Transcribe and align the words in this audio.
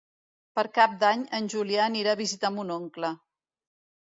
Per 0.59 0.63
Cap 0.77 0.95
d'Any 1.03 1.25
en 1.39 1.49
Julià 1.55 1.83
anirà 1.91 2.17
a 2.17 2.19
visitar 2.23 2.53
mon 2.57 2.73
oncle. 2.79 3.13